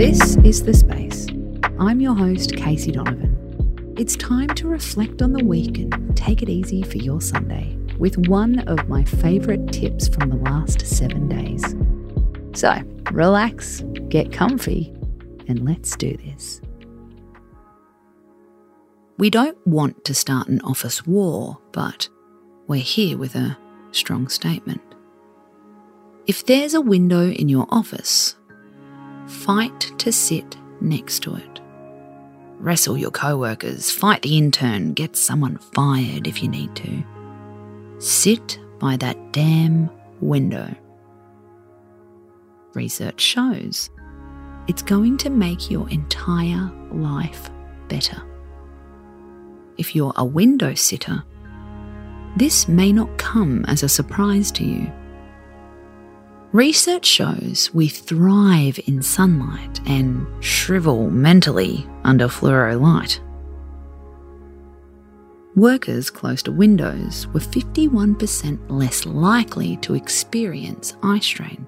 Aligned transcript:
This 0.00 0.36
is 0.36 0.62
The 0.62 0.72
Space. 0.72 1.26
I'm 1.78 2.00
your 2.00 2.14
host, 2.14 2.56
Casey 2.56 2.90
Donovan. 2.90 3.94
It's 3.98 4.16
time 4.16 4.48
to 4.48 4.66
reflect 4.66 5.20
on 5.20 5.34
the 5.34 5.44
week 5.44 5.76
and 5.76 6.16
take 6.16 6.40
it 6.40 6.48
easy 6.48 6.82
for 6.82 6.96
your 6.96 7.20
Sunday 7.20 7.76
with 7.98 8.16
one 8.26 8.60
of 8.60 8.88
my 8.88 9.04
favourite 9.04 9.70
tips 9.70 10.08
from 10.08 10.30
the 10.30 10.36
last 10.36 10.86
seven 10.86 11.28
days. 11.28 11.62
So, 12.58 12.82
relax, 13.12 13.82
get 14.08 14.32
comfy, 14.32 14.90
and 15.48 15.66
let's 15.66 15.94
do 15.96 16.16
this. 16.16 16.62
We 19.18 19.28
don't 19.28 19.58
want 19.66 20.06
to 20.06 20.14
start 20.14 20.48
an 20.48 20.62
office 20.62 21.06
war, 21.06 21.58
but 21.72 22.08
we're 22.68 22.80
here 22.80 23.18
with 23.18 23.34
a 23.34 23.58
strong 23.92 24.28
statement. 24.28 24.80
If 26.26 26.46
there's 26.46 26.72
a 26.72 26.80
window 26.80 27.30
in 27.30 27.50
your 27.50 27.66
office, 27.68 28.36
fight 29.30 29.92
to 29.98 30.12
sit 30.12 30.56
next 30.80 31.20
to 31.20 31.36
it. 31.36 31.60
Wrestle 32.58 32.98
your 32.98 33.10
co-workers, 33.10 33.90
fight 33.90 34.22
the 34.22 34.36
intern, 34.36 34.92
get 34.92 35.16
someone 35.16 35.56
fired 35.74 36.26
if 36.26 36.42
you 36.42 36.48
need 36.48 36.74
to. 36.76 37.02
Sit 37.98 38.58
by 38.78 38.96
that 38.98 39.32
damn 39.32 39.88
window. 40.20 40.74
Research 42.74 43.20
shows 43.20 43.90
it's 44.68 44.82
going 44.82 45.16
to 45.18 45.30
make 45.30 45.70
your 45.70 45.88
entire 45.90 46.70
life 46.92 47.50
better. 47.88 48.22
If 49.78 49.96
you're 49.96 50.12
a 50.16 50.24
window 50.24 50.74
sitter, 50.74 51.22
this 52.36 52.68
may 52.68 52.92
not 52.92 53.18
come 53.18 53.64
as 53.66 53.82
a 53.82 53.88
surprise 53.88 54.52
to 54.52 54.64
you. 54.64 54.92
Research 56.52 57.06
shows 57.06 57.70
we 57.72 57.88
thrive 57.88 58.80
in 58.86 59.02
sunlight 59.02 59.80
and 59.86 60.26
shrivel 60.42 61.10
mentally 61.10 61.86
under 62.04 62.26
fluoro 62.26 62.80
light. 62.80 63.20
Workers 65.54 66.10
close 66.10 66.42
to 66.44 66.52
windows 66.52 67.26
were 67.28 67.40
51% 67.40 68.58
less 68.68 69.06
likely 69.06 69.76
to 69.78 69.94
experience 69.94 70.96
eye 71.02 71.18
strain. 71.20 71.66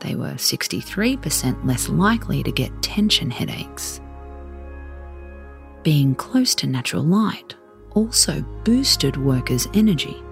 They 0.00 0.14
were 0.14 0.34
63% 0.34 1.64
less 1.64 1.88
likely 1.88 2.42
to 2.42 2.52
get 2.52 2.82
tension 2.82 3.30
headaches 3.30 4.00
being 5.82 6.14
close 6.14 6.54
to 6.56 6.66
natural 6.66 7.02
light 7.02 7.56
also 7.90 8.40
boosted 8.64 9.16
workers' 9.16 9.68
energy. 9.74 10.22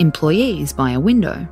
Employees 0.00 0.72
by 0.72 0.92
a 0.92 1.00
window 1.00 1.48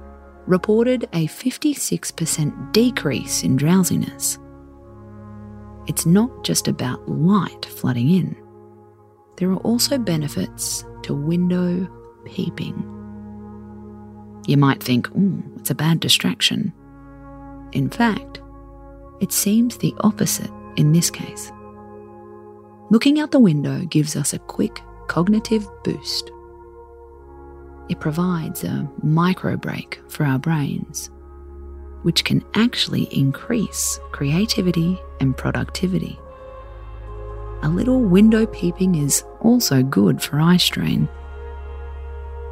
reported 0.46 1.08
a 1.12 1.26
56% 1.26 2.72
decrease 2.72 3.42
in 3.42 3.56
drowsiness. 3.56 4.38
It's 5.88 6.06
not 6.06 6.44
just 6.44 6.68
about 6.68 7.08
light 7.08 7.64
flooding 7.64 8.08
in, 8.08 8.36
there 9.36 9.50
are 9.50 9.58
also 9.58 9.98
benefits 9.98 10.84
to 11.02 11.14
window 11.14 11.88
peeping. 12.24 12.74
You 14.46 14.56
might 14.56 14.82
think, 14.82 15.08
oh, 15.16 15.42
it's 15.56 15.70
a 15.70 15.74
bad 15.74 15.98
distraction. 15.98 16.72
In 17.72 17.90
fact, 17.90 18.40
it 19.20 19.32
seems 19.32 19.76
the 19.76 19.94
opposite 20.00 20.50
in 20.76 20.92
this 20.92 21.10
case. 21.10 21.50
Looking 22.90 23.18
out 23.18 23.32
the 23.32 23.40
window 23.40 23.80
gives 23.86 24.14
us 24.14 24.32
a 24.32 24.38
quick 24.38 24.80
cognitive 25.08 25.66
boost. 25.82 26.30
It 27.88 28.00
provides 28.00 28.64
a 28.64 28.88
micro 29.02 29.56
break 29.56 30.00
for 30.08 30.24
our 30.24 30.38
brains, 30.38 31.10
which 32.02 32.24
can 32.24 32.44
actually 32.54 33.04
increase 33.04 34.00
creativity 34.12 35.00
and 35.20 35.36
productivity. 35.36 36.18
A 37.62 37.68
little 37.68 38.00
window 38.00 38.46
peeping 38.46 38.96
is 38.96 39.24
also 39.40 39.82
good 39.82 40.20
for 40.20 40.40
eye 40.40 40.56
strain. 40.56 41.08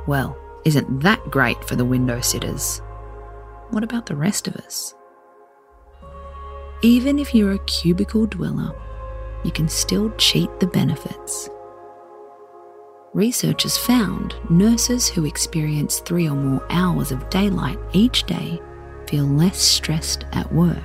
Well, 0.07 0.37
isn't 0.65 1.01
that 1.01 1.31
great 1.31 1.63
for 1.65 1.77
the 1.77 1.85
window 1.85 2.21
sitters? 2.21 2.81
What 3.71 3.85
about 3.85 4.07
the 4.07 4.17
rest 4.17 4.49
of 4.49 4.57
us? 4.57 4.95
Even 6.83 7.19
if 7.19 7.35
you're 7.35 7.53
a 7.53 7.65
cubicle 7.65 8.27
dweller, 8.27 8.73
you 9.45 9.51
can 9.51 9.69
still 9.69 10.11
cheat 10.17 10.49
the 10.61 10.67
benefits. 10.67 11.49
Researchers 13.15 13.79
found 13.79 14.35
nurses 14.51 15.09
who 15.09 15.25
experience 15.25 16.01
three 16.01 16.29
or 16.29 16.35
more 16.35 16.67
hours 16.69 17.13
of 17.13 17.31
daylight 17.31 17.79
each 17.93 18.25
day 18.25 18.61
feel 19.07 19.25
less 19.25 19.57
stressed 19.57 20.25
at 20.33 20.53
work. 20.53 20.83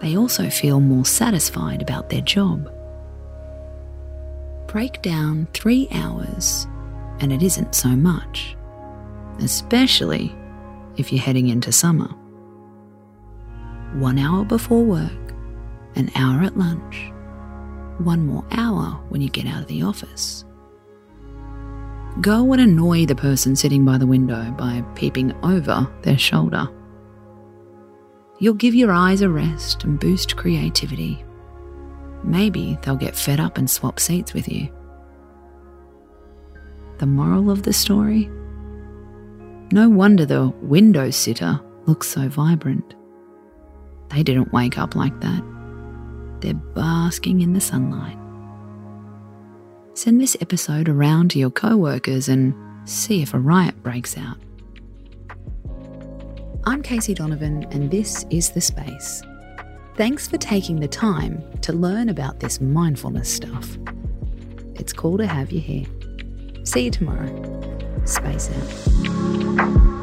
They 0.00 0.16
also 0.16 0.48
feel 0.48 0.80
more 0.80 1.04
satisfied 1.04 1.82
about 1.82 2.08
their 2.08 2.22
job. 2.22 2.72
Break 4.66 5.02
down 5.02 5.46
three 5.52 5.88
hours, 5.92 6.66
and 7.20 7.34
it 7.34 7.42
isn't 7.42 7.74
so 7.74 7.88
much, 7.88 8.56
especially 9.40 10.34
if 10.96 11.12
you're 11.12 11.22
heading 11.22 11.48
into 11.48 11.70
summer. 11.70 12.08
One 13.92 14.18
hour 14.18 14.42
before 14.42 14.84
work, 14.84 15.34
an 15.96 16.10
hour 16.14 16.42
at 16.42 16.56
lunch, 16.56 17.12
one 17.98 18.26
more 18.26 18.44
hour 18.52 18.98
when 19.10 19.20
you 19.20 19.28
get 19.28 19.46
out 19.46 19.60
of 19.60 19.68
the 19.68 19.82
office. 19.82 20.45
Go 22.20 22.52
and 22.52 22.62
annoy 22.62 23.04
the 23.04 23.14
person 23.14 23.54
sitting 23.54 23.84
by 23.84 23.98
the 23.98 24.06
window 24.06 24.50
by 24.52 24.82
peeping 24.94 25.34
over 25.42 25.86
their 26.02 26.16
shoulder. 26.16 26.68
You'll 28.38 28.54
give 28.54 28.74
your 28.74 28.90
eyes 28.90 29.20
a 29.20 29.28
rest 29.28 29.84
and 29.84 30.00
boost 30.00 30.36
creativity. 30.36 31.22
Maybe 32.24 32.78
they'll 32.82 32.96
get 32.96 33.16
fed 33.16 33.38
up 33.38 33.58
and 33.58 33.70
swap 33.70 34.00
seats 34.00 34.32
with 34.32 34.48
you. 34.48 34.68
The 36.98 37.06
moral 37.06 37.50
of 37.50 37.64
the 37.64 37.74
story? 37.74 38.30
No 39.70 39.88
wonder 39.88 40.24
the 40.24 40.48
window 40.62 41.10
sitter 41.10 41.60
looks 41.84 42.08
so 42.08 42.28
vibrant. 42.28 42.94
They 44.08 44.22
didn't 44.22 44.52
wake 44.52 44.78
up 44.78 44.94
like 44.94 45.20
that. 45.20 45.42
They're 46.40 46.54
basking 46.54 47.42
in 47.42 47.52
the 47.52 47.60
sunlight. 47.60 48.18
Send 49.96 50.20
this 50.20 50.36
episode 50.42 50.90
around 50.90 51.30
to 51.30 51.38
your 51.38 51.48
co 51.48 51.74
workers 51.74 52.28
and 52.28 52.54
see 52.86 53.22
if 53.22 53.32
a 53.32 53.38
riot 53.38 53.82
breaks 53.82 54.14
out. 54.18 54.36
I'm 56.64 56.82
Casey 56.82 57.14
Donovan, 57.14 57.66
and 57.70 57.90
this 57.90 58.26
is 58.28 58.50
The 58.50 58.60
Space. 58.60 59.22
Thanks 59.94 60.28
for 60.28 60.36
taking 60.36 60.80
the 60.80 60.86
time 60.86 61.42
to 61.62 61.72
learn 61.72 62.10
about 62.10 62.40
this 62.40 62.60
mindfulness 62.60 63.32
stuff. 63.32 63.78
It's 64.74 64.92
cool 64.92 65.16
to 65.16 65.26
have 65.26 65.50
you 65.50 65.60
here. 65.60 65.86
See 66.64 66.84
you 66.84 66.90
tomorrow. 66.90 67.32
Space 68.04 68.50
out. 68.50 69.95